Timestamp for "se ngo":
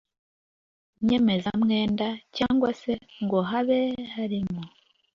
2.81-3.39